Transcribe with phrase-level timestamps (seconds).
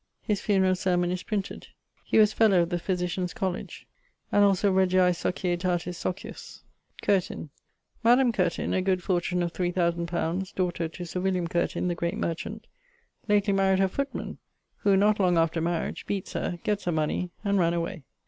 [0.23, 1.67] His funerall sermon is printed.
[2.03, 3.85] He was fellow of the Physitians' College
[4.31, 6.63] and also Regiae Societatis Socius.
[6.83, 7.01] =...
[7.03, 7.51] Curtin.=
[8.03, 12.17] Madam Curtin, a good fortune of 3000 li., daughter to Sir William Curtin, the great
[12.17, 12.65] merchant,
[13.27, 14.39] lately married her footman,
[14.77, 18.01] who, not long after marriage, beates her, getts her money, and ran away.